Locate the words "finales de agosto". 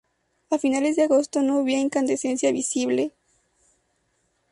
0.57-1.43